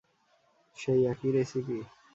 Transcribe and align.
সেই 0.77 1.01
একই 1.11 1.29
রেসিপি? 1.31 1.77